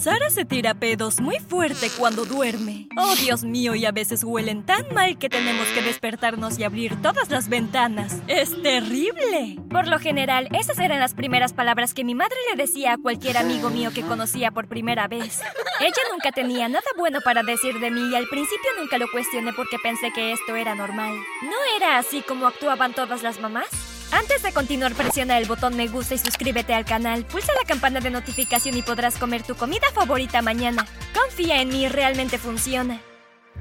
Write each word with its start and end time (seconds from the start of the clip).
Sara 0.00 0.30
se 0.30 0.44
tira 0.44 0.74
pedos 0.74 1.20
muy 1.20 1.40
fuerte 1.40 1.90
cuando 1.98 2.24
duerme. 2.24 2.88
Oh, 2.96 3.16
Dios 3.16 3.42
mío, 3.42 3.74
y 3.74 3.84
a 3.84 3.90
veces 3.90 4.22
huelen 4.22 4.64
tan 4.64 4.84
mal 4.94 5.18
que 5.18 5.28
tenemos 5.28 5.66
que 5.68 5.82
despertarnos 5.82 6.56
y 6.58 6.64
abrir 6.64 7.02
todas 7.02 7.30
las 7.30 7.48
ventanas. 7.48 8.16
Es 8.28 8.62
terrible. 8.62 9.58
Por 9.68 9.88
lo 9.88 9.98
general, 9.98 10.48
esas 10.52 10.78
eran 10.78 11.00
las 11.00 11.14
primeras 11.14 11.52
palabras 11.52 11.94
que 11.94 12.04
mi 12.04 12.14
madre 12.14 12.36
le 12.50 12.62
decía 12.62 12.92
a 12.92 12.98
cualquier 12.98 13.38
amigo 13.38 13.70
mío 13.70 13.90
que 13.92 14.02
conocía 14.02 14.52
por 14.52 14.68
primera 14.68 15.08
vez. 15.08 15.40
Ella 15.80 16.02
nunca 16.12 16.30
tenía 16.30 16.68
nada 16.68 16.86
bueno 16.96 17.18
para 17.24 17.42
decir 17.42 17.80
de 17.80 17.90
mí 17.90 18.10
y 18.12 18.14
al 18.14 18.28
principio 18.28 18.70
nunca 18.78 18.98
lo 18.98 19.10
cuestioné 19.10 19.52
porque 19.52 19.78
pensé 19.82 20.12
que 20.12 20.32
esto 20.32 20.54
era 20.54 20.76
normal. 20.76 21.14
¿No 21.42 21.76
era 21.76 21.98
así 21.98 22.22
como 22.22 22.46
actuaban 22.46 22.94
todas 22.94 23.24
las 23.24 23.40
mamás? 23.40 23.87
Antes 24.10 24.42
de 24.42 24.52
continuar, 24.52 24.94
presiona 24.94 25.38
el 25.38 25.46
botón 25.46 25.76
me 25.76 25.88
gusta 25.88 26.14
y 26.14 26.18
suscríbete 26.18 26.74
al 26.74 26.84
canal. 26.84 27.24
Pulsa 27.24 27.52
la 27.60 27.66
campana 27.66 28.00
de 28.00 28.10
notificación 28.10 28.76
y 28.76 28.82
podrás 28.82 29.18
comer 29.18 29.42
tu 29.42 29.54
comida 29.54 29.86
favorita 29.94 30.40
mañana. 30.40 30.86
Confía 31.14 31.60
en 31.60 31.68
mí, 31.68 31.88
realmente 31.88 32.38
funciona. 32.38 33.02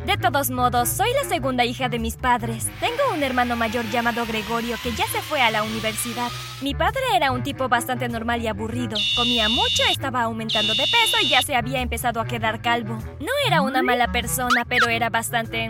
De 0.08 0.16
todos 0.16 0.50
modos, 0.50 0.88
soy 0.88 1.10
la 1.22 1.28
segunda 1.28 1.66
hija 1.66 1.90
de 1.90 2.00
mis 2.00 2.16
padres. 2.16 2.70
Tengo 2.80 3.14
un 3.14 3.24
hermano 3.24 3.58
mayor 3.58 3.84
llamado 3.90 4.26
Gregorio 4.26 4.78
que 4.82 4.94
ya 4.94 5.06
se 5.08 5.22
fue 5.22 5.42
a 5.42 5.52
la 5.52 5.64
universidad. 5.64 6.32
Mi 6.62 6.74
padre 6.74 7.02
era 7.14 7.34
un 7.34 7.44
tipo 7.44 7.68
bastante 7.68 8.08
normal 8.08 8.42
y 8.42 8.48
aburrido. 8.48 8.98
Comía 9.18 9.50
mucho, 9.50 9.84
estaba 9.92 10.22
aumentando 10.22 10.74
de 10.76 10.84
peso 10.84 11.18
y 11.22 11.28
ya 11.28 11.42
se 11.42 11.58
había 11.58 11.82
empezado 11.82 12.22
a 12.22 12.26
quedar 12.26 12.62
calvo. 12.62 12.98
No 13.20 13.34
era 13.46 13.62
una 13.62 13.84
mala 13.84 14.10
persona, 14.14 14.64
pero 14.64 14.88
era 14.88 15.10
bastante... 15.10 15.70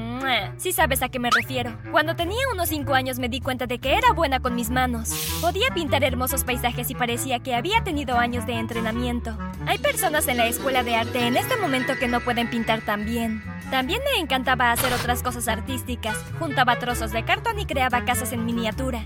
Si 0.58 0.72
sabes 0.72 1.02
a 1.02 1.10
qué 1.10 1.18
me 1.18 1.32
refiero. 1.32 1.76
Cuando 1.92 2.16
tenía 2.16 2.48
unos 2.54 2.70
5 2.70 2.94
años 2.94 3.18
me 3.18 3.30
di 3.30 3.42
cuenta 3.42 3.66
de 3.66 3.80
que 3.80 3.96
era 3.96 4.14
buena 4.14 4.40
con 4.40 4.54
mis 4.54 4.70
manos. 4.70 5.40
Podía 5.42 5.72
pintar 5.74 6.04
hermosos 6.04 6.44
paisajes 6.44 6.92
y 6.92 6.96
parecía 6.96 7.40
que 7.40 7.56
había 7.56 7.84
tenido 7.84 8.20
años 8.20 8.46
de 8.46 8.54
entrenamiento. 8.54 9.36
Hay 9.66 9.80
personas 9.80 10.28
en 10.28 10.38
la 10.38 10.46
escuela 10.46 10.84
de 10.84 10.96
arte 10.96 11.26
en 11.26 11.38
este 11.38 11.58
momento 11.58 11.94
que 12.00 12.08
no 12.08 12.22
pueden 12.22 12.52
pintar 12.52 12.82
tan 12.82 13.04
bien. 13.04 13.44
También 13.72 14.02
me 14.14 14.22
encantaba 14.22 14.72
hacer 14.72 14.94
otras 14.94 15.22
cosas 15.22 15.48
artísticas. 15.50 16.18
Juntaba 16.40 16.80
trozos 16.80 17.12
de 17.12 17.26
cartón 17.26 17.60
y 17.60 17.66
creaba 17.66 18.06
casas 18.06 18.32
en 18.32 18.46
miniatura. 18.46 19.04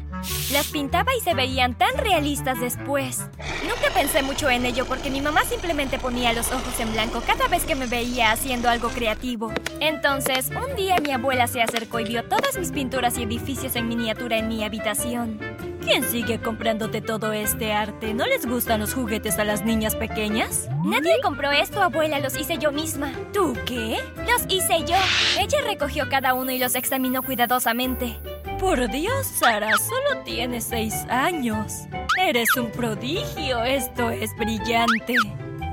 Las 0.52 0.68
pintaba 0.68 1.16
y 1.16 1.22
se 1.22 1.34
veían 1.34 1.76
tan 1.76 1.98
realistas 1.98 2.60
después. 2.60 3.26
Nunca 3.64 3.92
pensé 3.94 4.22
mucho 4.22 4.50
en 4.50 4.66
ello 4.66 4.86
porque 4.86 5.10
mi 5.10 5.20
mamá 5.20 5.44
simplemente 5.46 5.98
ponía 5.98 6.32
los 6.34 6.52
ojos 6.52 6.80
en 6.80 6.94
blanco 6.94 7.24
cada 7.26 7.48
vez 7.48 7.66
que 7.66 7.76
me 7.76 7.88
veía 7.88 8.32
haciendo 8.32 8.70
algo 8.70 8.90
creativo. 8.90 9.52
Entonces, 9.80 10.50
un 10.50 10.76
día 10.76 10.98
mi 10.98 11.12
abuela 11.12 11.48
se 11.48 11.64
acercó 11.64 12.00
y 12.00 12.06
vio 12.06 12.24
todas 12.26 12.58
mis 12.60 12.72
pinturas 12.72 13.18
y 13.18 13.24
edificios 13.24 13.76
en 13.76 13.88
miniatura 13.88 14.38
en 14.38 14.48
mi 14.48 14.64
habitación. 14.64 15.40
¿Quién 15.82 16.04
sigue 16.04 16.40
comprándote 16.40 17.02
todo 17.02 17.34
este 17.34 17.74
arte? 17.74 18.14
¿No 18.14 18.26
les 18.26 18.46
gustan 18.46 18.80
los 18.80 18.94
juguetes 18.94 19.40
a 19.40 19.44
las 19.44 19.66
niñas 19.66 19.96
pequeñas? 19.96 20.70
Nadie 20.84 21.20
compró 21.24 21.52
esto, 21.52 21.82
abuela, 21.82 22.20
los 22.20 22.38
hice 22.38 22.58
yo 22.58 22.72
misma. 22.72 23.12
¿Tú 23.34 23.54
qué? 23.66 23.98
Los 24.30 24.44
hice 24.48 24.80
yo. 24.86 24.96
Ella 25.40 25.62
recogió 25.64 26.08
cada 26.10 26.34
uno 26.34 26.52
y 26.52 26.60
los 26.60 26.76
examinó 26.76 27.24
cuidadosamente. 27.24 28.20
Por 28.60 28.90
Dios, 28.92 29.26
Sara, 29.26 29.72
solo 29.78 30.22
tienes 30.24 30.66
seis 30.66 30.94
años. 31.10 31.88
Eres 32.20 32.56
un 32.56 32.72
prodigio, 32.72 33.64
esto 33.64 34.12
es 34.12 34.30
brillante. 34.38 35.16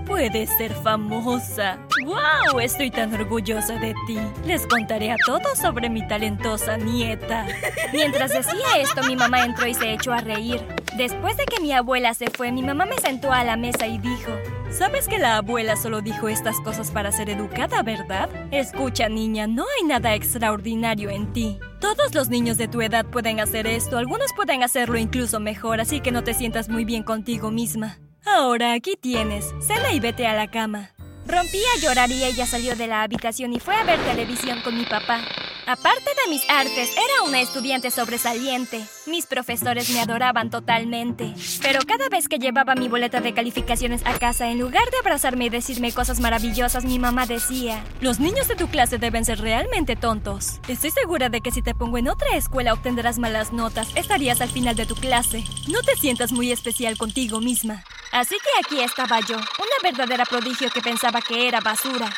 Puedes 0.06 0.48
ser 0.56 0.73
famosa. 0.73 1.79
¡Wow! 2.05 2.61
Estoy 2.61 2.91
tan 2.91 3.13
orgullosa 3.15 3.75
de 3.75 3.95
ti. 4.07 4.19
Les 4.45 4.67
contaré 4.67 5.11
a 5.13 5.17
todos 5.25 5.59
sobre 5.59 5.91
mi 5.91 6.07
talentosa 6.07 6.77
nieta. 6.77 7.47
Mientras 7.93 8.33
decía 8.33 8.79
esto, 8.79 9.03
mi 9.05 9.17
mamá 9.17 9.45
entró 9.45 9.67
y 9.67 9.75
se 9.75 9.93
echó 9.93 10.13
a 10.13 10.21
reír. 10.21 10.61
Después 10.97 11.37
de 11.37 11.45
que 11.45 11.61
mi 11.61 11.73
abuela 11.73 12.15
se 12.15 12.31
fue, 12.31 12.53
mi 12.53 12.63
mamá 12.63 12.87
me 12.87 12.99
sentó 12.99 13.33
a 13.33 13.45
la 13.45 13.57
mesa 13.57 13.87
y 13.87 13.99
dijo... 13.99 14.33
¿Sabes 14.71 15.09
que 15.09 15.19
la 15.19 15.39
abuela 15.39 15.77
solo 15.77 16.03
dijo 16.03 16.29
estas 16.29 16.61
cosas 16.61 16.91
para 16.91 17.11
ser 17.11 17.31
educada, 17.31 17.83
verdad? 17.83 18.29
Escucha, 18.51 19.09
niña, 19.09 19.47
no 19.47 19.63
hay 19.63 19.87
nada 19.87 20.15
extraordinario 20.15 21.09
en 21.09 21.33
ti. 21.33 21.59
Todos 21.81 22.15
los 22.15 22.29
niños 22.29 22.59
de 22.59 22.69
tu 22.69 22.83
edad 22.83 23.07
pueden 23.07 23.41
hacer 23.41 23.67
esto, 23.67 23.97
algunos 23.97 24.33
pueden 24.35 24.63
hacerlo 24.63 24.98
incluso 24.98 25.41
mejor, 25.41 25.81
así 25.81 26.01
que 26.01 26.13
no 26.13 26.23
te 26.23 26.35
sientas 26.35 26.69
muy 26.69 26.85
bien 26.85 27.03
contigo 27.03 27.51
misma. 27.51 27.98
Ahora 28.27 28.75
aquí 28.75 28.95
tienes, 29.01 29.55
cena 29.61 29.92
y 29.92 30.01
vete 30.01 30.27
a 30.27 30.35
la 30.35 30.51
cama. 30.51 30.91
Rompí 31.28 31.61
a 31.77 31.80
llorar 31.80 32.11
y 32.11 32.24
ella 32.24 32.46
salió 32.46 32.74
de 32.74 32.86
la 32.86 33.02
habitación 33.02 33.52
y 33.52 33.61
fue 33.61 33.77
a 33.77 33.84
ver 33.84 34.00
televisión 34.00 34.62
con 34.62 34.74
mi 34.74 34.86
papá. 34.86 35.20
Aparte 35.66 36.11
de 36.24 36.30
mis 36.30 36.48
artes, 36.48 36.90
era 36.92 37.28
una 37.28 37.42
estudiante 37.42 37.90
sobresaliente. 37.90 38.83
Mis 39.06 39.27
profesores 39.27 39.90
me 39.90 40.00
adoraban 40.00 40.48
totalmente. 40.48 41.34
Pero 41.61 41.80
cada 41.86 42.08
vez 42.08 42.28
que 42.28 42.39
llevaba 42.39 42.74
mi 42.74 42.89
boleta 42.89 43.20
de 43.20 43.34
calificaciones 43.34 44.00
a 44.06 44.18
casa, 44.18 44.50
en 44.50 44.58
lugar 44.58 44.90
de 44.90 44.96
abrazarme 44.96 45.44
y 45.44 45.50
decirme 45.50 45.92
cosas 45.92 46.18
maravillosas, 46.18 46.86
mi 46.86 46.98
mamá 46.98 47.27
decía, 47.27 47.84
Los 48.00 48.20
niños 48.20 48.48
de 48.48 48.56
tu 48.56 48.68
clase 48.68 48.96
deben 48.96 49.27
ser 49.27 49.42
realmente 49.42 49.96
tontos. 49.96 50.60
Estoy 50.66 50.90
segura 50.92 51.28
de 51.28 51.42
que 51.42 51.50
si 51.50 51.60
te 51.60 51.74
pongo 51.74 51.98
en 51.98 52.08
otra 52.08 52.36
escuela 52.36 52.72
obtendrás 52.72 53.18
malas 53.18 53.52
notas, 53.52 53.95
estarías 53.95 54.40
al 54.40 54.48
final 54.48 54.77
de 54.77 54.86
tu 54.86 54.95
clase. 54.95 55.45
No 55.70 55.83
te 55.83 55.95
sientas 55.96 56.33
muy 56.33 56.52
especial 56.52 56.96
contigo 56.96 57.40
misma. 57.40 57.84
Así 58.13 58.36
que 58.36 58.51
aquí 58.64 58.80
estaba 58.83 59.20
yo, 59.20 59.36
una 59.36 59.79
verdadera 59.83 60.24
prodigio 60.24 60.70
que 60.70 60.80
pensaba 60.80 61.20
que 61.20 61.46
era 61.46 61.61
basura. 61.61 62.08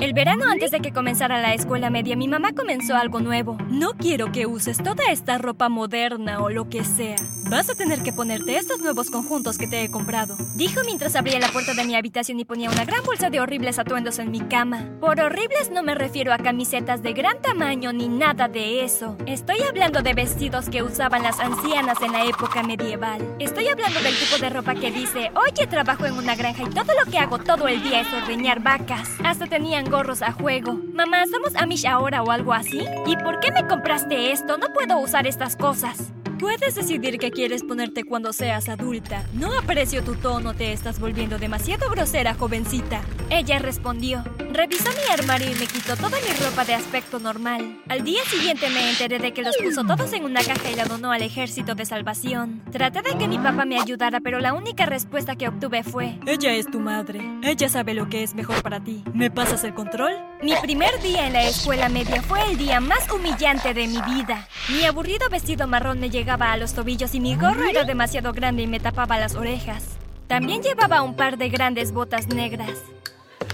El 0.00 0.12
verano 0.12 0.44
antes 0.50 0.70
de 0.70 0.80
que 0.80 0.92
comenzara 0.92 1.40
la 1.40 1.54
escuela 1.54 1.88
media, 1.88 2.16
mi 2.16 2.28
mamá 2.28 2.52
comenzó 2.52 2.96
algo 2.96 3.20
nuevo. 3.20 3.56
No 3.70 3.92
quiero 3.92 4.30
que 4.30 4.46
uses 4.46 4.76
toda 4.82 5.10
esta 5.10 5.38
ropa 5.38 5.68
moderna 5.68 6.40
o 6.40 6.50
lo 6.50 6.68
que 6.68 6.84
sea. 6.84 7.16
Vas 7.48 7.70
a 7.70 7.74
tener 7.74 8.02
que 8.02 8.12
ponerte 8.12 8.56
estos 8.56 8.80
nuevos 8.80 9.10
conjuntos 9.10 9.56
que 9.56 9.66
te 9.66 9.82
he 9.82 9.90
comprado. 9.90 10.36
Dijo 10.54 10.80
mientras 10.84 11.16
abría 11.16 11.38
la 11.38 11.48
puerta 11.48 11.74
de 11.74 11.84
mi 11.84 11.94
habitación 11.94 12.38
y 12.40 12.44
ponía 12.44 12.70
una 12.70 12.84
gran 12.84 13.04
bolsa 13.04 13.30
de 13.30 13.40
horribles 13.40 13.78
atuendos 13.78 14.18
en 14.18 14.30
mi 14.30 14.40
cama. 14.40 14.84
Por 15.00 15.20
horribles 15.20 15.70
no 15.70 15.82
me 15.82 15.94
refiero 15.94 16.32
a 16.32 16.38
camisetas 16.38 17.02
de 17.02 17.12
gran 17.12 17.40
tamaño 17.40 17.92
ni 17.92 18.08
nada 18.08 18.48
de 18.48 18.84
eso. 18.84 19.16
Estoy 19.26 19.62
hablando 19.62 20.02
de 20.02 20.12
vestidos 20.12 20.68
que 20.68 20.82
usaban 20.82 21.22
las 21.22 21.40
ancianas 21.40 22.02
en 22.02 22.12
la 22.12 22.24
época 22.24 22.62
medieval. 22.62 23.22
Estoy 23.38 23.68
hablando 23.68 24.00
del 24.00 24.18
tipo 24.18 24.38
de 24.38 24.50
ropa 24.50 24.74
que 24.74 24.90
dice, 24.90 25.30
oye, 25.34 25.66
trabajo 25.66 26.04
en 26.04 26.14
una 26.14 26.34
granja 26.34 26.64
y 26.64 26.70
todo 26.70 26.92
lo 27.02 27.10
que 27.10 27.18
hago 27.18 27.38
todo 27.38 27.68
el 27.68 27.82
día 27.82 28.00
es 28.00 28.12
ordeñar 28.12 28.60
vacas. 28.60 29.08
Hasta 29.24 29.46
tenía 29.46 29.75
gorros 29.84 30.22
a 30.22 30.32
juego. 30.32 30.80
Mamá, 30.92 31.24
¿somos 31.26 31.54
Amish 31.56 31.86
ahora 31.86 32.22
o 32.22 32.30
algo 32.30 32.52
así? 32.52 32.84
¿Y 33.06 33.16
por 33.16 33.40
qué 33.40 33.52
me 33.52 33.66
compraste 33.66 34.32
esto? 34.32 34.58
No 34.58 34.72
puedo 34.72 34.98
usar 34.98 35.26
estas 35.26 35.56
cosas. 35.56 36.12
Puedes 36.38 36.74
decidir 36.74 37.18
qué 37.18 37.30
quieres 37.30 37.62
ponerte 37.62 38.04
cuando 38.04 38.32
seas 38.32 38.68
adulta. 38.68 39.24
No 39.32 39.56
aprecio 39.58 40.02
tu 40.02 40.14
tono, 40.16 40.54
te 40.54 40.72
estás 40.72 41.00
volviendo 41.00 41.38
demasiado 41.38 41.88
grosera, 41.88 42.34
jovencita. 42.34 43.00
Ella 43.30 43.58
respondió. 43.58 44.22
Revisó 44.52 44.90
mi 44.90 45.12
armario 45.12 45.50
y 45.50 45.54
me 45.54 45.66
quitó 45.66 45.96
toda 45.96 46.18
mi 46.20 46.44
ropa 46.44 46.64
de 46.64 46.74
aspecto 46.74 47.18
normal. 47.18 47.82
Al 47.88 48.04
día 48.04 48.22
siguiente 48.24 48.68
me 48.70 48.90
enteré 48.90 49.18
de 49.18 49.32
que 49.32 49.42
los 49.42 49.56
puso 49.56 49.84
todos 49.84 50.12
en 50.12 50.24
una 50.24 50.42
caja 50.42 50.70
y 50.70 50.76
la 50.76 50.84
donó 50.84 51.12
al 51.12 51.22
ejército 51.22 51.74
de 51.74 51.84
salvación. 51.84 52.62
Traté 52.70 53.02
de 53.02 53.18
que 53.18 53.28
mi 53.28 53.38
papá 53.38 53.64
me 53.64 53.78
ayudara, 53.78 54.20
pero 54.20 54.40
la 54.40 54.54
única 54.54 54.86
respuesta 54.86 55.36
que 55.36 55.48
obtuve 55.48 55.82
fue... 55.82 56.18
Ella 56.26 56.52
es 56.54 56.66
tu 56.70 56.80
madre. 56.80 57.20
Ella 57.42 57.68
sabe 57.68 57.94
lo 57.94 58.08
que 58.08 58.22
es 58.22 58.34
mejor 58.34 58.62
para 58.62 58.82
ti. 58.82 59.02
¿Me 59.12 59.30
pasas 59.30 59.64
el 59.64 59.74
control? 59.74 60.12
Mi 60.42 60.54
primer 60.62 61.00
día 61.02 61.26
en 61.26 61.32
la 61.32 61.44
escuela 61.44 61.88
media 61.88 62.22
fue 62.22 62.42
el 62.50 62.56
día 62.56 62.80
más 62.80 63.10
humillante 63.10 63.74
de 63.74 63.86
mi 63.86 64.00
vida. 64.02 64.48
Mi 64.68 64.84
aburrido 64.84 65.28
vestido 65.28 65.66
marrón 65.66 66.00
me 66.00 66.10
llegaba 66.10 66.52
a 66.52 66.56
los 66.56 66.72
tobillos 66.72 67.14
y 67.14 67.20
mi 67.20 67.34
gorro 67.36 67.68
era 67.68 67.84
demasiado 67.84 68.32
grande 68.32 68.62
y 68.62 68.66
me 68.66 68.80
tapaba 68.80 69.18
las 69.18 69.34
orejas. 69.34 69.96
También 70.28 70.62
llevaba 70.62 71.02
un 71.02 71.14
par 71.14 71.36
de 71.38 71.48
grandes 71.48 71.92
botas 71.92 72.28
negras. 72.28 72.72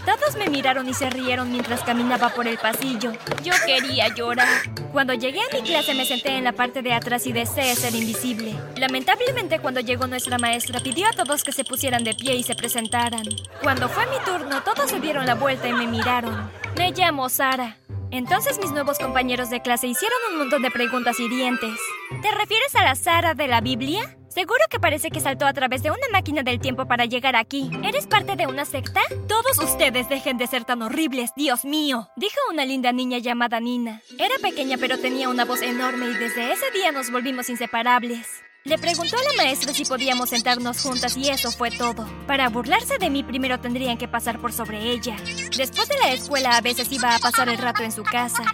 Todos 0.04 0.36
me 0.36 0.48
miraron 0.48 0.88
y 0.88 0.94
se 0.94 1.10
rieron 1.10 1.52
mientras 1.52 1.82
caminaba 1.82 2.30
por 2.30 2.48
el 2.48 2.58
pasillo. 2.58 3.12
Yo 3.42 3.52
quería 3.64 4.08
llorar. 4.08 4.48
Cuando 4.92 5.14
llegué 5.14 5.40
a 5.40 5.54
mi 5.54 5.62
clase 5.62 5.94
me 5.94 6.04
senté 6.04 6.36
en 6.36 6.44
la 6.44 6.52
parte 6.52 6.82
de 6.82 6.92
atrás 6.92 7.26
y 7.26 7.32
deseé 7.32 7.74
ser 7.76 7.94
invisible. 7.94 8.54
Lamentablemente 8.76 9.60
cuando 9.60 9.80
llegó 9.80 10.06
nuestra 10.06 10.38
maestra 10.38 10.80
pidió 10.80 11.06
a 11.08 11.12
todos 11.12 11.44
que 11.44 11.52
se 11.52 11.64
pusieran 11.64 12.04
de 12.04 12.14
pie 12.14 12.34
y 12.34 12.42
se 12.42 12.54
presentaran. 12.54 13.24
Cuando 13.62 13.88
fue 13.88 14.04
mi 14.06 14.18
turno 14.24 14.62
todos 14.62 14.90
se 14.90 15.00
dieron 15.00 15.24
la 15.24 15.34
vuelta 15.34 15.68
y 15.68 15.72
me 15.72 15.86
miraron. 15.86 16.50
Me 16.76 16.90
llamo 16.92 17.28
Sara. 17.28 17.76
Entonces 18.10 18.58
mis 18.58 18.72
nuevos 18.72 18.98
compañeros 18.98 19.50
de 19.50 19.62
clase 19.62 19.86
hicieron 19.86 20.18
un 20.32 20.38
montón 20.38 20.62
de 20.62 20.70
preguntas 20.70 21.18
hirientes. 21.18 21.78
¿Te 22.20 22.30
refieres 22.32 22.74
a 22.74 22.84
la 22.84 22.94
Sara 22.94 23.34
de 23.34 23.48
la 23.48 23.60
Biblia? 23.60 24.16
Seguro 24.32 24.64
que 24.70 24.80
parece 24.80 25.10
que 25.10 25.20
saltó 25.20 25.44
a 25.44 25.52
través 25.52 25.82
de 25.82 25.90
una 25.90 26.08
máquina 26.10 26.42
del 26.42 26.58
tiempo 26.58 26.86
para 26.86 27.04
llegar 27.04 27.36
aquí. 27.36 27.70
¿Eres 27.84 28.06
parte 28.06 28.34
de 28.34 28.46
una 28.46 28.64
secta? 28.64 29.02
Todos 29.28 29.58
ustedes 29.58 30.08
dejen 30.08 30.38
de 30.38 30.46
ser 30.46 30.64
tan 30.64 30.80
horribles, 30.80 31.32
Dios 31.36 31.66
mío, 31.66 32.08
dijo 32.16 32.38
una 32.50 32.64
linda 32.64 32.92
niña 32.92 33.18
llamada 33.18 33.60
Nina. 33.60 34.00
Era 34.18 34.34
pequeña 34.40 34.78
pero 34.78 34.98
tenía 34.98 35.28
una 35.28 35.44
voz 35.44 35.60
enorme 35.60 36.06
y 36.06 36.14
desde 36.14 36.50
ese 36.50 36.70
día 36.70 36.92
nos 36.92 37.10
volvimos 37.10 37.50
inseparables. 37.50 38.26
Le 38.64 38.78
preguntó 38.78 39.16
a 39.18 39.22
la 39.22 39.42
maestra 39.42 39.74
si 39.74 39.84
podíamos 39.84 40.30
sentarnos 40.30 40.80
juntas 40.80 41.16
y 41.16 41.28
eso 41.28 41.50
fue 41.50 41.70
todo. 41.70 42.08
Para 42.26 42.48
burlarse 42.48 42.96
de 42.96 43.10
mí 43.10 43.24
primero 43.24 43.60
tendrían 43.60 43.98
que 43.98 44.08
pasar 44.08 44.40
por 44.40 44.52
sobre 44.52 44.92
ella. 44.92 45.16
Después 45.56 45.88
de 45.88 45.98
la 45.98 46.12
escuela 46.12 46.56
a 46.56 46.60
veces 46.60 46.90
iba 46.90 47.14
a 47.14 47.18
pasar 47.18 47.48
el 47.48 47.58
rato 47.58 47.82
en 47.82 47.92
su 47.92 48.04
casa. 48.04 48.44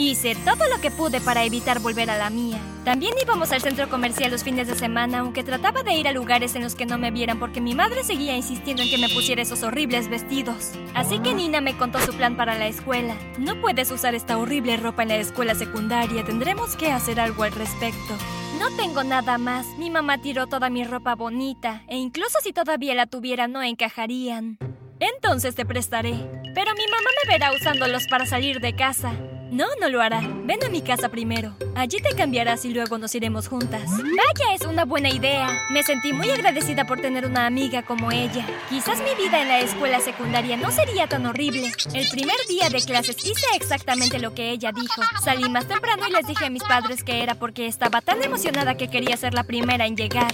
Hice 0.00 0.34
todo 0.34 0.66
lo 0.74 0.80
que 0.80 0.90
pude 0.90 1.20
para 1.20 1.44
evitar 1.44 1.78
volver 1.80 2.08
a 2.08 2.16
la 2.16 2.30
mía. 2.30 2.58
También 2.86 3.12
íbamos 3.22 3.52
al 3.52 3.60
centro 3.60 3.90
comercial 3.90 4.30
los 4.30 4.42
fines 4.42 4.66
de 4.66 4.74
semana, 4.74 5.18
aunque 5.18 5.44
trataba 5.44 5.82
de 5.82 5.92
ir 5.92 6.08
a 6.08 6.12
lugares 6.12 6.54
en 6.54 6.62
los 6.62 6.74
que 6.74 6.86
no 6.86 6.96
me 6.96 7.10
vieran 7.10 7.38
porque 7.38 7.60
mi 7.60 7.74
madre 7.74 8.02
seguía 8.02 8.34
insistiendo 8.34 8.82
en 8.82 8.88
que 8.88 8.96
me 8.96 9.10
pusiera 9.10 9.42
esos 9.42 9.62
horribles 9.62 10.08
vestidos. 10.08 10.70
Así 10.94 11.18
que 11.18 11.34
Nina 11.34 11.60
me 11.60 11.76
contó 11.76 12.00
su 12.00 12.14
plan 12.14 12.34
para 12.34 12.56
la 12.56 12.66
escuela. 12.66 13.14
No 13.36 13.60
puedes 13.60 13.90
usar 13.90 14.14
esta 14.14 14.38
horrible 14.38 14.78
ropa 14.78 15.02
en 15.02 15.10
la 15.10 15.16
escuela 15.16 15.54
secundaria, 15.54 16.24
tendremos 16.24 16.76
que 16.76 16.90
hacer 16.90 17.20
algo 17.20 17.42
al 17.42 17.52
respecto. 17.52 18.16
No 18.58 18.74
tengo 18.78 19.04
nada 19.04 19.36
más. 19.36 19.66
Mi 19.76 19.90
mamá 19.90 20.16
tiró 20.22 20.46
toda 20.46 20.70
mi 20.70 20.82
ropa 20.82 21.14
bonita, 21.14 21.82
e 21.88 21.98
incluso 21.98 22.38
si 22.42 22.54
todavía 22.54 22.94
la 22.94 23.04
tuviera 23.04 23.48
no 23.48 23.62
encajarían. 23.62 24.56
Entonces 24.98 25.54
te 25.54 25.66
prestaré. 25.66 26.14
Pero 26.54 26.72
mi 26.74 26.86
mamá 26.86 27.10
me 27.22 27.32
verá 27.32 27.52
usándolos 27.52 28.06
para 28.08 28.24
salir 28.24 28.60
de 28.60 28.74
casa. 28.74 29.12
No, 29.50 29.66
no 29.80 29.88
lo 29.88 30.00
hará. 30.00 30.20
Ven 30.44 30.62
a 30.64 30.68
mi 30.68 30.80
casa 30.80 31.08
primero. 31.08 31.56
Allí 31.74 31.98
te 31.98 32.14
cambiarás 32.14 32.64
y 32.64 32.72
luego 32.72 32.98
nos 32.98 33.14
iremos 33.16 33.48
juntas. 33.48 33.82
Vaya, 33.90 34.54
es 34.54 34.62
una 34.62 34.84
buena 34.84 35.10
idea. 35.10 35.66
Me 35.70 35.82
sentí 35.82 36.12
muy 36.12 36.30
agradecida 36.30 36.86
por 36.86 37.00
tener 37.00 37.26
una 37.26 37.46
amiga 37.46 37.82
como 37.82 38.12
ella. 38.12 38.46
Quizás 38.68 38.98
mi 38.98 39.14
vida 39.22 39.42
en 39.42 39.48
la 39.48 39.58
escuela 39.58 39.98
secundaria 40.00 40.56
no 40.56 40.70
sería 40.70 41.08
tan 41.08 41.26
horrible. 41.26 41.72
El 41.92 42.08
primer 42.10 42.36
día 42.48 42.68
de 42.70 42.80
clases 42.80 43.16
hice 43.24 43.46
exactamente 43.54 44.20
lo 44.20 44.34
que 44.34 44.50
ella 44.50 44.70
dijo. 44.70 45.02
Salí 45.24 45.48
más 45.48 45.66
temprano 45.66 46.06
y 46.08 46.12
les 46.12 46.26
dije 46.28 46.46
a 46.46 46.50
mis 46.50 46.62
padres 46.62 47.02
que 47.02 47.22
era 47.22 47.34
porque 47.34 47.66
estaba 47.66 48.00
tan 48.00 48.22
emocionada 48.22 48.76
que 48.76 48.88
quería 48.88 49.16
ser 49.16 49.34
la 49.34 49.42
primera 49.42 49.84
en 49.86 49.96
llegar. 49.96 50.32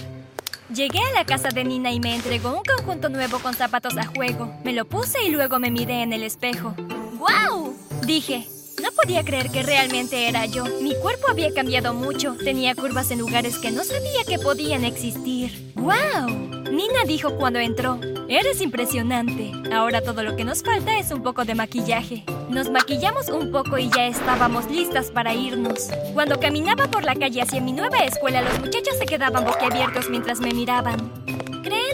Llegué 0.71 0.99
a 0.99 1.13
la 1.13 1.25
casa 1.25 1.49
de 1.49 1.63
Nina 1.63 1.91
y 1.91 1.99
me 1.99 2.13
entregó 2.13 2.55
un 2.55 2.63
conjunto 2.63 3.09
nuevo 3.09 3.39
con 3.39 3.55
zapatos 3.55 3.97
a 3.97 4.05
juego. 4.05 4.53
Me 4.63 4.73
lo 4.73 4.85
puse 4.85 5.23
y 5.23 5.29
luego 5.31 5.57
me 5.57 5.71
miré 5.71 6.03
en 6.03 6.13
el 6.13 6.23
espejo. 6.23 6.75
¡Guau! 7.17 7.73
Dije, 8.05 8.45
no 8.81 8.91
podía 8.91 9.23
creer 9.23 9.49
que 9.49 9.63
realmente 9.63 10.27
era 10.27 10.45
yo. 10.45 10.65
Mi 10.81 10.95
cuerpo 10.95 11.29
había 11.29 11.53
cambiado 11.53 11.93
mucho. 11.93 12.35
Tenía 12.43 12.75
curvas 12.75 13.11
en 13.11 13.19
lugares 13.19 13.57
que 13.57 13.71
no 13.71 13.83
sabía 13.83 14.23
que 14.27 14.39
podían 14.39 14.83
existir. 14.83 15.73
¡Wow! 15.75 16.27
Nina 16.71 17.03
dijo 17.05 17.35
cuando 17.37 17.59
entró. 17.59 17.99
Eres 18.29 18.61
impresionante. 18.61 19.51
Ahora 19.73 20.01
todo 20.01 20.21
lo 20.23 20.35
que 20.35 20.43
nos 20.43 20.63
falta 20.63 20.99
es 20.99 21.11
un 21.11 21.23
poco 21.23 21.45
de 21.45 21.55
maquillaje. 21.55 22.23
Nos 22.49 22.69
maquillamos 22.69 23.29
un 23.29 23.51
poco 23.51 23.77
y 23.77 23.89
ya 23.89 24.07
estábamos 24.07 24.69
listas 24.69 25.11
para 25.11 25.33
irnos. 25.33 25.89
Cuando 26.13 26.39
caminaba 26.39 26.87
por 26.87 27.03
la 27.03 27.15
calle 27.15 27.41
hacia 27.41 27.61
mi 27.61 27.71
nueva 27.71 27.99
escuela, 27.99 28.41
los 28.41 28.59
muchachos 28.59 28.97
se 28.97 29.05
quedaban 29.05 29.45
boquiabiertos 29.45 30.09
mientras 30.09 30.39
me 30.39 30.53
miraban 30.53 31.11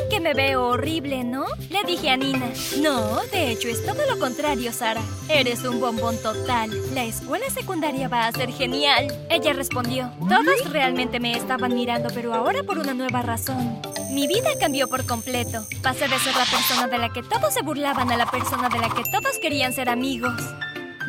que 0.10 0.20
me 0.20 0.34
veo 0.34 0.68
horrible, 0.68 1.24
¿no? 1.24 1.46
Le 1.70 1.84
dije 1.86 2.10
a 2.10 2.18
Nina. 2.18 2.52
No, 2.81 3.18
de 3.31 3.52
hecho 3.52 3.68
es 3.68 3.84
todo 3.86 4.06
lo 4.10 4.20
contrario, 4.20 4.72
Sara. 4.72 5.02
Eres 5.30 5.64
un 5.64 5.80
bombón 5.80 6.18
total. 6.22 6.70
La 6.94 7.04
escuela 7.04 7.50
secundaria 7.50 8.08
va 8.08 8.28
a 8.28 8.31
ser 8.31 8.52
genial. 8.52 9.08
Ella 9.30 9.54
respondió. 9.54 10.12
Todos 10.20 10.72
realmente 10.72 11.20
me 11.20 11.36
estaban 11.36 11.74
mirando, 11.74 12.10
pero 12.14 12.34
ahora 12.34 12.64
por 12.64 12.78
una 12.78 12.94
nueva 12.94 13.22
razón. 13.22 13.81
Mi 14.12 14.28
vida 14.28 14.50
cambió 14.60 14.88
por 14.88 15.06
completo. 15.06 15.66
Pasé 15.81 16.08
de 16.08 16.20
ser 16.20 16.36
la 16.36 16.46
persona 16.46 16.88
de 16.88 16.98
la 16.98 17.10
que 17.10 17.24
todos 17.24 17.54
se 17.54 17.62
burlaban 17.62 18.12
a 18.12 18.18
la 18.18 18.30
persona 18.30 18.70
de 18.70 18.80
la 18.80 18.90
que 18.90 19.04
todos 19.10 19.40
querían 19.42 19.74
ser 19.74 19.90
amigos. 19.90 20.42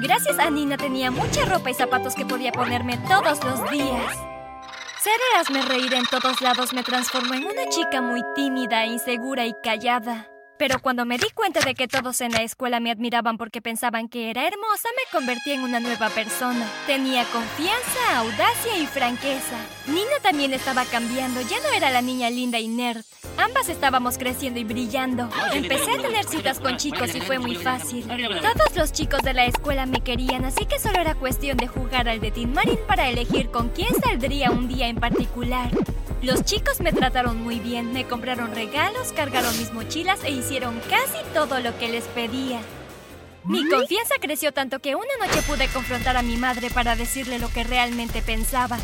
Gracias 0.00 0.38
a 0.38 0.50
Nina 0.50 0.76
tenía 0.76 1.10
mucha 1.10 1.44
ropa 1.44 1.70
y 1.70 1.74
zapatos 1.74 2.14
que 2.14 2.26
podía 2.26 2.52
ponerme 2.52 2.98
todos 3.08 3.42
los 3.44 3.70
días. 3.70 4.33
Ser 5.04 5.50
me 5.50 5.60
reír 5.60 5.92
en 5.92 6.06
todos 6.06 6.40
lados 6.40 6.72
me 6.72 6.82
transformó 6.82 7.34
en 7.34 7.44
una 7.44 7.68
chica 7.68 8.00
muy 8.00 8.22
tímida, 8.34 8.86
insegura 8.86 9.44
y 9.44 9.52
callada. 9.52 10.33
Pero 10.56 10.78
cuando 10.80 11.04
me 11.04 11.18
di 11.18 11.28
cuenta 11.34 11.60
de 11.60 11.74
que 11.74 11.88
todos 11.88 12.20
en 12.20 12.30
la 12.30 12.42
escuela 12.42 12.78
me 12.78 12.92
admiraban 12.92 13.36
porque 13.38 13.60
pensaban 13.60 14.08
que 14.08 14.30
era 14.30 14.46
hermosa, 14.46 14.88
me 14.96 15.18
convertí 15.18 15.50
en 15.50 15.62
una 15.62 15.80
nueva 15.80 16.10
persona. 16.10 16.70
Tenía 16.86 17.24
confianza, 17.24 18.18
audacia 18.18 18.78
y 18.78 18.86
franqueza. 18.86 19.56
Nina 19.86 20.20
también 20.22 20.54
estaba 20.54 20.84
cambiando, 20.84 21.40
ya 21.42 21.58
no 21.60 21.70
era 21.76 21.90
la 21.90 22.02
niña 22.02 22.30
linda 22.30 22.60
y 22.60 22.68
nerd. 22.68 23.04
Ambas 23.36 23.68
estábamos 23.68 24.16
creciendo 24.16 24.60
y 24.60 24.64
brillando. 24.64 25.28
Empecé 25.52 25.90
a 25.90 26.02
tener 26.02 26.24
citas 26.24 26.60
con 26.60 26.76
chicos 26.76 27.14
y 27.16 27.20
fue 27.20 27.40
muy 27.40 27.56
fácil. 27.56 28.06
Todos 28.06 28.76
los 28.76 28.92
chicos 28.92 29.22
de 29.22 29.34
la 29.34 29.46
escuela 29.46 29.86
me 29.86 30.02
querían, 30.02 30.44
así 30.44 30.66
que 30.66 30.78
solo 30.78 31.00
era 31.00 31.16
cuestión 31.16 31.56
de 31.56 31.66
jugar 31.66 32.08
al 32.08 32.20
de 32.20 32.30
Tin 32.30 32.52
Marin 32.52 32.78
para 32.86 33.08
elegir 33.08 33.50
con 33.50 33.70
quién 33.70 33.92
saldría 34.00 34.52
un 34.52 34.68
día 34.68 34.86
en 34.86 34.96
particular. 34.96 35.70
Los 36.24 36.42
chicos 36.42 36.80
me 36.80 36.90
trataron 36.90 37.42
muy 37.42 37.60
bien, 37.60 37.92
me 37.92 38.06
compraron 38.06 38.54
regalos, 38.54 39.12
cargaron 39.12 39.58
mis 39.58 39.74
mochilas 39.74 40.24
e 40.24 40.30
hicieron 40.30 40.80
casi 40.88 41.18
todo 41.34 41.60
lo 41.60 41.76
que 41.78 41.90
les 41.90 42.04
pedía. 42.04 42.60
Mi 43.44 43.68
confianza 43.68 44.14
creció 44.18 44.50
tanto 44.50 44.78
que 44.78 44.94
una 44.94 45.04
noche 45.20 45.42
pude 45.42 45.68
confrontar 45.68 46.16
a 46.16 46.22
mi 46.22 46.38
madre 46.38 46.70
para 46.70 46.96
decirle 46.96 47.38
lo 47.38 47.50
que 47.50 47.62
realmente 47.62 48.22
pensaba. 48.22 48.78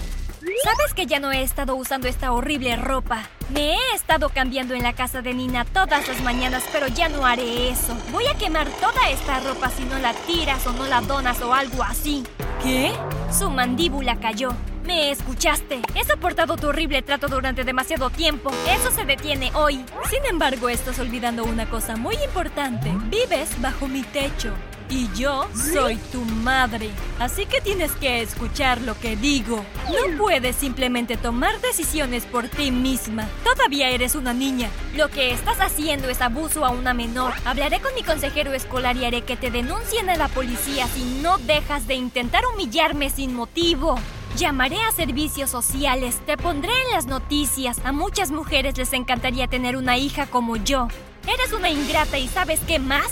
¿Sabes 0.65 0.93
que 0.95 1.07
ya 1.07 1.19
no 1.19 1.33
he 1.33 1.43
estado 1.43 1.77
usando 1.77 2.09
esta 2.09 2.31
horrible 2.33 2.77
ropa? 2.77 3.23
Me 3.49 3.73
he 3.73 3.95
estado 3.95 4.29
cambiando 4.29 4.75
en 4.75 4.83
la 4.83 4.93
casa 4.93 5.23
de 5.23 5.33
Nina 5.33 5.65
todas 5.65 6.09
las 6.09 6.21
mañanas, 6.23 6.65
pero 6.71 6.89
ya 6.89 7.09
no 7.09 7.25
haré 7.25 7.71
eso. 7.71 7.97
Voy 8.13 8.27
a 8.27 8.37
quemar 8.37 8.69
toda 8.69 9.09
esta 9.09 9.41
ropa 9.41 9.71
si 9.71 9.85
no 9.85 9.99
la 9.99 10.13
tiras 10.13 10.67
o 10.67 10.75
no 10.75 10.87
la 10.87 11.01
donas 11.01 11.41
o 11.41 11.55
algo 11.55 11.83
así. 11.85 12.23
¿Qué? 12.63 12.93
Su 13.33 13.49
mandíbula 13.49 14.21
cayó. 14.21 14.51
¿Me 14.91 15.13
escuchaste? 15.13 15.83
He 15.95 16.05
soportado 16.05 16.57
tu 16.57 16.67
horrible 16.67 17.01
trato 17.03 17.29
durante 17.29 17.63
demasiado 17.63 18.11
tiempo. 18.11 18.51
Eso 18.69 18.91
se 18.91 19.05
detiene 19.05 19.53
hoy. 19.55 19.85
Sin 20.11 20.25
embargo, 20.29 20.69
estás 20.69 20.99
olvidando 20.99 21.45
una 21.45 21.71
cosa 21.71 21.95
muy 21.95 22.17
importante. 22.25 22.91
Vives 23.05 23.51
bajo 23.61 23.87
mi 23.87 24.03
techo. 24.03 24.53
Y 24.89 25.09
yo 25.15 25.49
soy 25.55 25.95
tu 26.11 26.23
madre. 26.23 26.91
Así 27.21 27.47
que 27.47 27.61
tienes 27.61 27.93
que 27.93 28.21
escuchar 28.21 28.81
lo 28.81 28.99
que 28.99 29.15
digo. 29.15 29.65
No 29.87 30.19
puedes 30.19 30.57
simplemente 30.57 31.17
tomar 31.17 31.61
decisiones 31.61 32.25
por 32.25 32.49
ti 32.49 32.73
misma. 32.73 33.29
Todavía 33.45 33.91
eres 33.91 34.17
una 34.17 34.35
niña. 34.35 34.71
Lo 34.97 35.09
que 35.09 35.31
estás 35.31 35.61
haciendo 35.61 36.09
es 36.09 36.21
abuso 36.21 36.65
a 36.65 36.71
una 36.71 36.95
menor. 36.95 37.33
Hablaré 37.45 37.79
con 37.79 37.95
mi 37.95 38.03
consejero 38.03 38.53
escolar 38.55 38.97
y 38.97 39.05
haré 39.05 39.23
que 39.23 39.37
te 39.37 39.53
denuncien 39.53 40.11
a 40.11 40.17
la 40.17 40.27
policía 40.27 40.89
si 40.89 41.21
no 41.23 41.39
dejas 41.39 41.87
de 41.87 41.95
intentar 41.95 42.43
humillarme 42.53 43.09
sin 43.09 43.37
motivo. 43.37 43.97
Llamaré 44.37 44.81
a 44.83 44.93
servicios 44.93 45.51
sociales, 45.51 46.21
te 46.25 46.37
pondré 46.37 46.71
en 46.87 46.93
las 46.93 47.07
noticias. 47.07 47.81
A 47.85 47.93
muchas 47.93 48.31
mujeres 48.31 48.79
les 48.79 48.93
encantaría 48.93 49.49
tener 49.49 49.77
una 49.77 49.99
hija 49.99 50.27
como 50.27 50.57
yo. 50.57 50.89
Eres 51.27 51.53
una 51.53 51.69
ingrata 51.69 52.19
y 52.19 52.29
¿sabes 52.29 52.61
qué 52.67 52.79
más? 52.79 53.11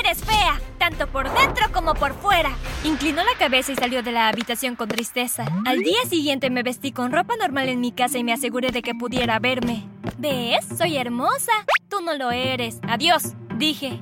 Eres 0.00 0.24
fea, 0.24 0.60
tanto 0.78 1.06
por 1.06 1.32
dentro 1.32 1.66
como 1.72 1.94
por 1.94 2.14
fuera. 2.14 2.50
Inclinó 2.84 3.22
la 3.22 3.38
cabeza 3.38 3.72
y 3.72 3.76
salió 3.76 4.02
de 4.02 4.10
la 4.12 4.28
habitación 4.28 4.74
con 4.74 4.88
tristeza. 4.88 5.44
Al 5.64 5.80
día 5.80 6.04
siguiente 6.08 6.50
me 6.50 6.64
vestí 6.64 6.90
con 6.90 7.12
ropa 7.12 7.36
normal 7.36 7.68
en 7.68 7.80
mi 7.80 7.92
casa 7.92 8.18
y 8.18 8.24
me 8.24 8.32
aseguré 8.32 8.72
de 8.72 8.82
que 8.82 8.94
pudiera 8.94 9.38
verme. 9.38 9.84
¿Ves? 10.18 10.66
Soy 10.76 10.96
hermosa. 10.96 11.52
Tú 11.88 12.00
no 12.00 12.14
lo 12.14 12.32
eres. 12.32 12.80
Adiós, 12.88 13.34
dije. 13.56 14.00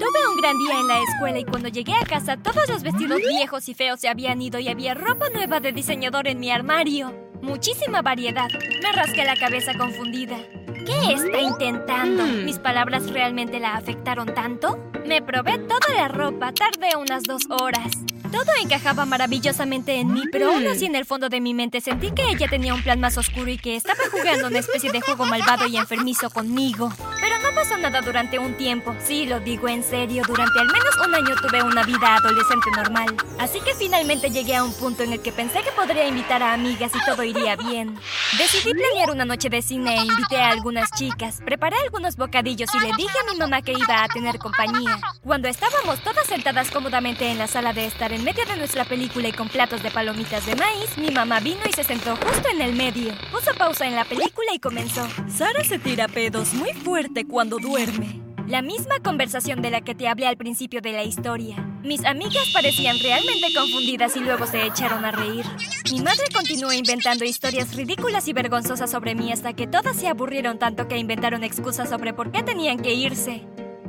Tuve 0.00 0.28
un 0.30 0.36
gran 0.38 0.56
día 0.58 0.80
en 0.80 0.88
la 0.88 1.02
escuela 1.02 1.38
y 1.40 1.44
cuando 1.44 1.68
llegué 1.68 1.92
a 1.92 2.06
casa 2.06 2.38
todos 2.38 2.66
los 2.70 2.82
vestidos 2.82 3.18
viejos 3.18 3.68
y 3.68 3.74
feos 3.74 4.00
se 4.00 4.08
habían 4.08 4.40
ido 4.40 4.58
y 4.58 4.68
había 4.68 4.94
ropa 4.94 5.28
nueva 5.28 5.60
de 5.60 5.72
diseñador 5.72 6.26
en 6.26 6.40
mi 6.40 6.50
armario. 6.50 7.14
Muchísima 7.42 8.00
variedad. 8.00 8.48
Me 8.82 8.92
rasqué 8.92 9.24
la 9.24 9.36
cabeza 9.36 9.76
confundida. 9.76 10.38
¿Qué 10.86 11.12
está 11.12 11.38
intentando? 11.38 12.24
Hmm. 12.24 12.46
¿Mis 12.46 12.58
palabras 12.58 13.10
realmente 13.10 13.60
la 13.60 13.74
afectaron 13.74 14.34
tanto? 14.34 14.78
Me 15.06 15.20
probé 15.20 15.58
toda 15.58 15.94
la 15.94 16.08
ropa, 16.08 16.50
tardé 16.54 16.96
unas 16.96 17.22
dos 17.24 17.42
horas. 17.50 17.92
Todo 18.30 18.52
encajaba 18.62 19.04
maravillosamente 19.04 19.96
en 19.96 20.14
mí, 20.14 20.22
pero 20.30 20.52
aún 20.52 20.66
así 20.66 20.86
en 20.86 20.94
el 20.94 21.04
fondo 21.04 21.28
de 21.28 21.40
mi 21.40 21.52
mente 21.52 21.80
sentí 21.80 22.12
que 22.12 22.22
ella 22.30 22.46
tenía 22.48 22.72
un 22.72 22.82
plan 22.82 23.00
más 23.00 23.18
oscuro 23.18 23.50
y 23.50 23.58
que 23.58 23.74
estaba 23.76 24.00
jugando 24.10 24.46
una 24.46 24.60
especie 24.60 24.92
de 24.92 25.00
juego 25.00 25.26
malvado 25.26 25.66
y 25.66 25.76
enfermizo 25.76 26.30
conmigo. 26.30 26.92
Pero 27.20 27.39
pasó 27.52 27.76
nada 27.76 28.00
durante 28.00 28.38
un 28.38 28.54
tiempo. 28.54 28.94
Sí, 29.04 29.26
lo 29.26 29.40
digo 29.40 29.68
en 29.68 29.82
serio, 29.82 30.22
durante 30.26 30.60
al 30.60 30.66
menos 30.66 30.96
un 31.06 31.14
año 31.14 31.34
tuve 31.36 31.62
una 31.62 31.82
vida 31.84 32.16
adolescente 32.16 32.70
normal. 32.76 33.16
Así 33.38 33.60
que 33.60 33.74
finalmente 33.74 34.30
llegué 34.30 34.56
a 34.56 34.64
un 34.64 34.72
punto 34.74 35.02
en 35.02 35.12
el 35.12 35.20
que 35.20 35.32
pensé 35.32 35.62
que 35.62 35.72
podría 35.72 36.06
invitar 36.06 36.42
a 36.42 36.52
amigas 36.52 36.92
y 36.94 37.04
todo 37.04 37.22
iría 37.22 37.56
bien. 37.56 37.98
Decidí 38.38 38.72
planear 38.72 39.10
una 39.10 39.24
noche 39.24 39.48
de 39.48 39.62
cine 39.62 39.96
e 39.96 40.04
invité 40.04 40.40
a 40.40 40.50
algunas 40.50 40.90
chicas. 40.92 41.40
Preparé 41.44 41.76
algunos 41.84 42.16
bocadillos 42.16 42.70
y 42.74 42.80
le 42.80 42.92
dije 42.96 43.16
a 43.18 43.32
mi 43.32 43.38
mamá 43.38 43.62
que 43.62 43.72
iba 43.72 44.04
a 44.04 44.08
tener 44.08 44.38
compañía. 44.38 44.98
Cuando 45.22 45.48
estábamos 45.48 46.00
todas 46.02 46.26
sentadas 46.26 46.70
cómodamente 46.70 47.30
en 47.30 47.38
la 47.38 47.46
sala 47.46 47.72
de 47.72 47.86
estar 47.86 48.12
en 48.12 48.24
medio 48.24 48.44
de 48.46 48.56
nuestra 48.56 48.84
película 48.84 49.28
y 49.28 49.32
con 49.32 49.48
platos 49.48 49.82
de 49.82 49.90
palomitas 49.90 50.46
de 50.46 50.56
maíz, 50.56 50.96
mi 50.96 51.10
mamá 51.10 51.40
vino 51.40 51.60
y 51.68 51.72
se 51.72 51.84
sentó 51.84 52.16
justo 52.16 52.48
en 52.52 52.60
el 52.60 52.74
medio. 52.74 53.14
Puso 53.32 53.54
pausa 53.56 53.86
en 53.86 53.94
la 53.94 54.04
película 54.04 54.52
y 54.54 54.58
comenzó. 54.58 55.06
Sara 55.28 55.64
se 55.64 55.78
tira 55.78 56.08
pedos 56.08 56.52
muy 56.54 56.72
fuerte 56.72 57.24
cuando 57.26 57.39
duerme. 57.48 58.20
La 58.46 58.62
misma 58.62 58.98
conversación 59.02 59.62
de 59.62 59.70
la 59.70 59.80
que 59.80 59.94
te 59.94 60.08
hablé 60.08 60.26
al 60.26 60.36
principio 60.36 60.80
de 60.80 60.92
la 60.92 61.04
historia. 61.04 61.56
Mis 61.82 62.04
amigas 62.04 62.50
parecían 62.52 62.98
realmente 62.98 63.46
confundidas 63.54 64.16
y 64.16 64.20
luego 64.20 64.46
se 64.46 64.66
echaron 64.66 65.04
a 65.04 65.12
reír. 65.12 65.46
Mi 65.92 66.00
madre 66.00 66.24
continuó 66.34 66.72
inventando 66.72 67.24
historias 67.24 67.74
ridículas 67.74 68.28
y 68.28 68.32
vergonzosas 68.32 68.90
sobre 68.90 69.14
mí 69.14 69.32
hasta 69.32 69.54
que 69.54 69.66
todas 69.66 69.96
se 69.96 70.08
aburrieron 70.08 70.58
tanto 70.58 70.88
que 70.88 70.98
inventaron 70.98 71.44
excusas 71.44 71.88
sobre 71.88 72.12
por 72.12 72.32
qué 72.32 72.42
tenían 72.42 72.80
que 72.80 72.92
irse. 72.92 73.46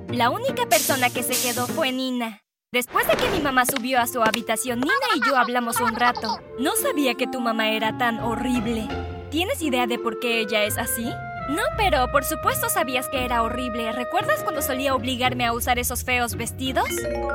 La 0.08 0.30
única 0.30 0.68
persona 0.68 1.10
que 1.10 1.24
se 1.24 1.34
quedó 1.42 1.68
fue 1.68 1.92
Nina. 1.92 2.42
Después 2.72 3.06
de 3.08 3.18
que 3.18 3.30
mi 3.30 3.42
mamá 3.42 3.66
subió 3.66 4.00
a 4.00 4.08
su 4.08 4.22
habitación, 4.24 4.80
Nina 4.80 4.94
y 5.16 5.28
yo 5.28 5.36
hablamos 5.36 5.82
un 5.82 5.96
rato. 5.96 6.40
No 6.60 6.76
sabía 6.76 7.16
que 7.16 7.28
tu 7.28 7.42
mamá 7.42 7.72
era 7.72 7.98
tan 7.98 8.20
horrible. 8.20 8.88
¿Tienes 9.30 9.62
idea 9.62 9.88
de 9.88 9.98
por 9.98 10.20
qué 10.20 10.40
ella 10.40 10.64
es 10.64 10.78
así? 10.78 11.12
No, 11.50 11.64
pero 11.78 12.10
por 12.12 12.24
supuesto 12.24 12.70
sabías 12.70 13.10
que 13.10 13.26
era 13.26 13.44
horrible. 13.44 13.92
¿Recuerdas 13.92 14.44
cuando 14.44 14.62
solía 14.62 14.96
obligarme 14.96 15.46
a 15.46 15.54
usar 15.54 15.80
esos 15.80 16.04
feos 16.04 16.36
vestidos? 16.36 16.88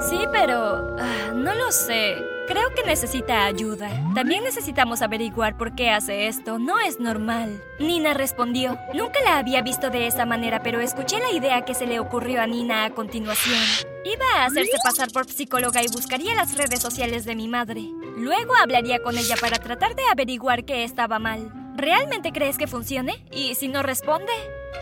Sí, 0.08 0.20
pero... 0.32 0.96
Ah, 0.98 1.32
no 1.34 1.54
lo 1.54 1.70
sé. 1.72 2.16
Creo 2.46 2.72
que 2.74 2.84
necesita 2.84 3.44
ayuda. 3.44 3.90
También 4.14 4.44
necesitamos 4.44 5.02
averiguar 5.02 5.56
por 5.56 5.74
qué 5.74 5.90
hace 5.90 6.28
esto. 6.28 6.58
No 6.58 6.78
es 6.78 7.00
normal. 7.00 7.60
Nina 7.80 8.14
respondió. 8.14 8.78
Nunca 8.94 9.20
la 9.24 9.38
había 9.38 9.62
visto 9.62 9.90
de 9.90 10.06
esa 10.06 10.24
manera, 10.24 10.62
pero 10.62 10.80
escuché 10.80 11.18
la 11.18 11.32
idea 11.32 11.64
que 11.64 11.74
se 11.74 11.86
le 11.86 11.98
ocurrió 11.98 12.40
a 12.40 12.46
Nina 12.46 12.84
a 12.84 12.90
continuación. 12.90 13.58
Iba 14.04 14.24
a 14.36 14.46
hacerse 14.46 14.76
pasar 14.82 15.10
por 15.10 15.26
psicóloga 15.26 15.82
y 15.82 15.88
buscaría 15.88 16.36
las 16.36 16.56
redes 16.56 16.80
sociales 16.80 17.24
de 17.24 17.34
mi 17.34 17.48
madre. 17.48 17.82
Luego 18.16 18.54
hablaría 18.54 19.02
con 19.02 19.18
ella 19.18 19.34
para 19.40 19.58
tratar 19.58 19.96
de 19.96 20.04
averiguar 20.10 20.64
qué 20.64 20.84
estaba 20.84 21.18
mal. 21.18 21.65
¿Realmente 21.76 22.32
crees 22.32 22.56
que 22.56 22.66
funcione? 22.66 23.22
¿Y 23.30 23.54
si 23.54 23.68
no 23.68 23.82
responde? 23.82 24.32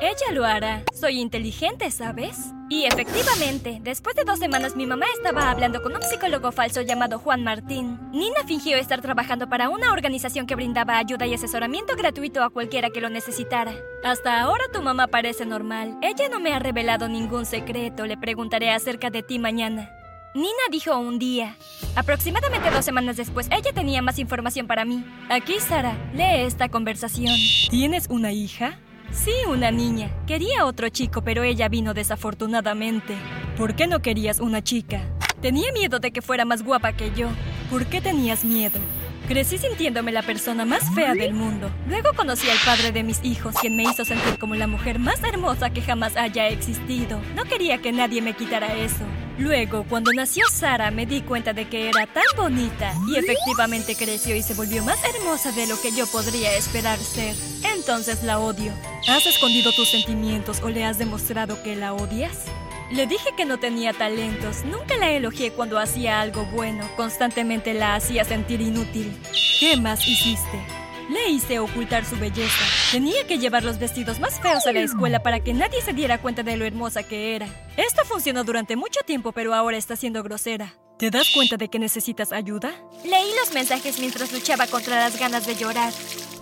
Ella 0.00 0.32
lo 0.32 0.44
hará. 0.44 0.84
Soy 0.94 1.20
inteligente, 1.20 1.90
¿sabes? 1.90 2.52
Y 2.70 2.84
efectivamente, 2.84 3.80
después 3.82 4.14
de 4.14 4.22
dos 4.22 4.38
semanas 4.38 4.76
mi 4.76 4.86
mamá 4.86 5.06
estaba 5.16 5.50
hablando 5.50 5.82
con 5.82 5.94
un 5.94 6.02
psicólogo 6.02 6.52
falso 6.52 6.82
llamado 6.82 7.18
Juan 7.18 7.42
Martín. 7.42 7.98
Nina 8.12 8.44
fingió 8.46 8.76
estar 8.76 9.00
trabajando 9.00 9.48
para 9.48 9.70
una 9.70 9.92
organización 9.92 10.46
que 10.46 10.54
brindaba 10.54 10.96
ayuda 10.96 11.26
y 11.26 11.34
asesoramiento 11.34 11.96
gratuito 11.96 12.44
a 12.44 12.50
cualquiera 12.50 12.90
que 12.90 13.00
lo 13.00 13.10
necesitara. 13.10 13.74
Hasta 14.04 14.40
ahora 14.40 14.64
tu 14.72 14.80
mamá 14.80 15.08
parece 15.08 15.44
normal. 15.46 15.98
Ella 16.00 16.28
no 16.28 16.38
me 16.38 16.54
ha 16.54 16.60
revelado 16.60 17.08
ningún 17.08 17.44
secreto. 17.44 18.06
Le 18.06 18.16
preguntaré 18.16 18.70
acerca 18.70 19.10
de 19.10 19.24
ti 19.24 19.40
mañana. 19.40 19.90
Nina 20.34 20.48
dijo 20.68 20.98
un 20.98 21.20
día. 21.20 21.56
Aproximadamente 21.94 22.68
dos 22.72 22.84
semanas 22.84 23.16
después, 23.16 23.46
ella 23.52 23.72
tenía 23.72 24.02
más 24.02 24.18
información 24.18 24.66
para 24.66 24.84
mí. 24.84 25.04
Aquí, 25.30 25.60
Sara, 25.60 25.96
lee 26.12 26.44
esta 26.44 26.68
conversación. 26.68 27.36
¿Tienes 27.70 28.08
una 28.08 28.32
hija? 28.32 28.80
Sí, 29.12 29.30
una 29.48 29.70
niña. 29.70 30.10
Quería 30.26 30.64
otro 30.64 30.88
chico, 30.88 31.22
pero 31.22 31.44
ella 31.44 31.68
vino 31.68 31.94
desafortunadamente. 31.94 33.14
¿Por 33.56 33.76
qué 33.76 33.86
no 33.86 34.02
querías 34.02 34.40
una 34.40 34.60
chica? 34.60 35.02
Tenía 35.40 35.70
miedo 35.70 36.00
de 36.00 36.10
que 36.10 36.20
fuera 36.20 36.44
más 36.44 36.64
guapa 36.64 36.94
que 36.94 37.12
yo. 37.14 37.28
¿Por 37.70 37.86
qué 37.86 38.00
tenías 38.00 38.44
miedo? 38.44 38.80
Crecí 39.28 39.56
sintiéndome 39.56 40.10
la 40.10 40.22
persona 40.22 40.64
más 40.64 40.92
fea 40.96 41.14
del 41.14 41.32
mundo. 41.32 41.70
Luego 41.88 42.10
conocí 42.16 42.50
al 42.50 42.58
padre 42.64 42.90
de 42.90 43.04
mis 43.04 43.22
hijos, 43.24 43.54
quien 43.60 43.76
me 43.76 43.84
hizo 43.84 44.04
sentir 44.04 44.36
como 44.40 44.56
la 44.56 44.66
mujer 44.66 44.98
más 44.98 45.22
hermosa 45.22 45.70
que 45.70 45.80
jamás 45.80 46.16
haya 46.16 46.48
existido. 46.48 47.20
No 47.36 47.44
quería 47.44 47.78
que 47.78 47.92
nadie 47.92 48.20
me 48.20 48.34
quitara 48.34 48.74
eso. 48.74 49.04
Luego, 49.38 49.84
cuando 49.88 50.12
nació 50.12 50.44
Sara, 50.48 50.90
me 50.92 51.06
di 51.06 51.22
cuenta 51.22 51.52
de 51.52 51.68
que 51.68 51.88
era 51.88 52.06
tan 52.06 52.24
bonita 52.36 52.94
y 53.08 53.16
efectivamente 53.16 53.96
creció 53.96 54.36
y 54.36 54.42
se 54.42 54.54
volvió 54.54 54.84
más 54.84 54.98
hermosa 55.04 55.50
de 55.52 55.66
lo 55.66 55.80
que 55.80 55.90
yo 55.90 56.06
podría 56.06 56.56
esperar 56.56 56.98
ser. 56.98 57.34
Entonces 57.74 58.22
la 58.22 58.38
odio. 58.38 58.72
¿Has 59.08 59.26
escondido 59.26 59.72
tus 59.72 59.90
sentimientos 59.90 60.60
o 60.62 60.68
le 60.68 60.84
has 60.84 60.98
demostrado 60.98 61.62
que 61.64 61.74
la 61.74 61.94
odias? 61.94 62.44
Le 62.92 63.06
dije 63.06 63.30
que 63.36 63.44
no 63.44 63.58
tenía 63.58 63.92
talentos, 63.92 64.64
nunca 64.64 64.96
la 64.96 65.10
elogié 65.10 65.50
cuando 65.52 65.80
hacía 65.80 66.20
algo 66.20 66.44
bueno, 66.46 66.88
constantemente 66.96 67.74
la 67.74 67.96
hacía 67.96 68.24
sentir 68.24 68.60
inútil. 68.60 69.18
¿Qué 69.58 69.76
más 69.76 70.06
hiciste? 70.06 70.83
Le 71.10 71.28
hice 71.28 71.58
ocultar 71.58 72.04
su 72.04 72.16
belleza. 72.16 72.64
Tenía 72.90 73.26
que 73.26 73.38
llevar 73.38 73.62
los 73.62 73.78
vestidos 73.78 74.20
más 74.20 74.40
feos 74.40 74.66
a 74.66 74.72
la 74.72 74.80
escuela 74.80 75.22
para 75.22 75.40
que 75.40 75.52
nadie 75.52 75.82
se 75.82 75.92
diera 75.92 76.18
cuenta 76.18 76.42
de 76.42 76.56
lo 76.56 76.64
hermosa 76.64 77.02
que 77.02 77.36
era. 77.36 77.46
Esto 77.76 78.04
funcionó 78.04 78.44
durante 78.44 78.76
mucho 78.76 79.00
tiempo, 79.04 79.32
pero 79.32 79.54
ahora 79.54 79.76
está 79.76 79.96
siendo 79.96 80.22
grosera. 80.22 80.74
¿Te 80.98 81.10
das 81.10 81.30
cuenta 81.34 81.56
de 81.56 81.68
que 81.68 81.78
necesitas 81.78 82.32
ayuda? 82.32 82.72
Leí 83.04 83.30
los 83.38 83.52
mensajes 83.52 83.98
mientras 83.98 84.32
luchaba 84.32 84.66
contra 84.66 84.96
las 84.96 85.18
ganas 85.18 85.46
de 85.46 85.56
llorar. 85.56 85.92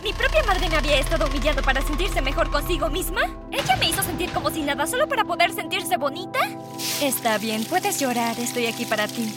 ¿Mi 0.05 0.13
propia 0.13 0.43
madre 0.45 0.69
me 0.69 0.77
había 0.77 0.99
estado 0.99 1.27
humillando 1.27 1.63
para 1.63 1.81
sentirse 1.81 2.21
mejor 2.21 2.51
consigo 2.51 2.91
misma? 2.91 3.23
¿Ella 3.51 3.77
me 3.77 3.89
hizo 3.89 4.03
sentir 4.03 4.31
como 4.31 4.51
si 4.51 4.63
nada 4.63 4.87
solo 4.87 5.09
para 5.09 5.25
poder 5.25 5.53
sentirse 5.53 5.97
bonita? 5.97 6.41
Está 7.01 7.39
bien, 7.39 7.65
puedes 7.65 7.99
llorar, 7.99 8.39
estoy 8.39 8.67
aquí 8.67 8.85
para 8.85 9.09
ti. 9.09 9.33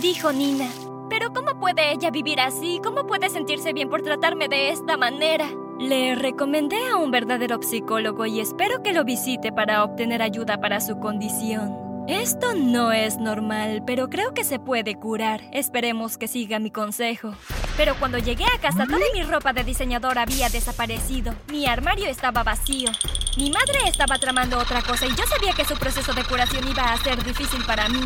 Dijo 0.00 0.32
Nina. 0.32 0.68
Pero 1.10 1.32
¿cómo 1.34 1.58
puede 1.58 1.92
ella 1.92 2.10
vivir 2.10 2.40
así? 2.40 2.80
¿Cómo 2.82 3.04
puede 3.04 3.28
sentirse 3.28 3.72
bien 3.72 3.90
por 3.90 4.02
tratarme 4.02 4.48
de 4.48 4.70
esta 4.70 4.96
manera? 4.96 5.50
Le 5.80 6.14
recomendé 6.14 6.86
a 6.86 6.96
un 6.96 7.10
verdadero 7.10 7.60
psicólogo 7.60 8.26
y 8.26 8.38
espero 8.38 8.80
que 8.82 8.92
lo 8.92 9.04
visite 9.04 9.50
para 9.50 9.82
obtener 9.82 10.22
ayuda 10.22 10.60
para 10.60 10.80
su 10.80 11.00
condición. 11.00 12.04
Esto 12.06 12.54
no 12.54 12.92
es 12.92 13.18
normal, 13.18 13.82
pero 13.84 14.08
creo 14.08 14.34
que 14.34 14.44
se 14.44 14.60
puede 14.60 14.94
curar. 14.94 15.40
Esperemos 15.52 16.16
que 16.16 16.28
siga 16.28 16.60
mi 16.60 16.70
consejo. 16.70 17.34
Pero 17.76 17.96
cuando 17.98 18.18
llegué 18.18 18.44
a 18.44 18.60
casa, 18.60 18.86
toda 18.86 19.04
mi 19.12 19.22
ropa 19.22 19.52
de 19.52 19.64
diseñador 19.64 20.18
había 20.18 20.48
desaparecido. 20.48 21.34
Mi 21.48 21.66
armario 21.66 22.06
estaba 22.06 22.44
vacío. 22.44 22.90
Mi 23.36 23.50
madre 23.50 23.80
estaba 23.86 24.18
tramando 24.18 24.58
otra 24.58 24.80
cosa 24.82 25.06
y 25.06 25.10
yo 25.10 25.24
sabía 25.26 25.54
que 25.54 25.64
su 25.64 25.74
proceso 25.74 26.12
de 26.12 26.24
curación 26.24 26.68
iba 26.68 26.92
a 26.92 26.96
ser 26.98 27.22
difícil 27.24 27.64
para 27.66 27.88
mí. 27.88 28.00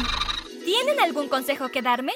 ¿Tienen 0.65 1.01
algún 1.01 1.29
consejo 1.29 1.69
que 1.69 1.83
darme? 1.83 2.13